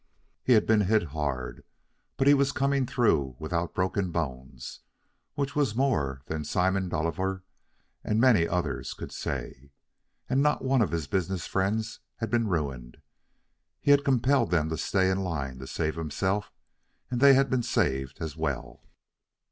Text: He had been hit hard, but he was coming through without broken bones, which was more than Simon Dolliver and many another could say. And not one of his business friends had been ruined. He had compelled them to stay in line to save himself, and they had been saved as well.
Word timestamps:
He 0.41 0.53
had 0.53 0.65
been 0.65 0.81
hit 0.81 1.03
hard, 1.13 1.63
but 2.17 2.25
he 2.25 2.33
was 2.33 2.51
coming 2.51 2.87
through 2.87 3.35
without 3.37 3.75
broken 3.75 4.09
bones, 4.11 4.79
which 5.35 5.55
was 5.55 5.75
more 5.75 6.23
than 6.25 6.43
Simon 6.43 6.89
Dolliver 6.89 7.43
and 8.03 8.19
many 8.19 8.45
another 8.45 8.83
could 8.97 9.11
say. 9.11 9.69
And 10.27 10.41
not 10.41 10.63
one 10.63 10.81
of 10.81 10.89
his 10.89 11.05
business 11.05 11.45
friends 11.45 11.99
had 12.15 12.31
been 12.31 12.47
ruined. 12.47 12.97
He 13.79 13.91
had 13.91 14.03
compelled 14.03 14.49
them 14.49 14.69
to 14.69 14.77
stay 14.79 15.07
in 15.11 15.19
line 15.19 15.59
to 15.59 15.67
save 15.67 15.97
himself, 15.97 16.51
and 17.11 17.21
they 17.21 17.35
had 17.35 17.51
been 17.51 17.61
saved 17.61 18.17
as 18.19 18.35
well. 18.35 18.83